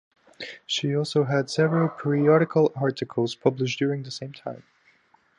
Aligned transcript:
She 0.65 0.95
also 0.95 1.25
had 1.25 1.51
several 1.51 1.87
periodical 1.87 2.73
articles 2.75 3.35
published 3.35 3.77
during 3.77 4.01
the 4.01 4.09
same 4.09 4.33
time. 4.33 4.63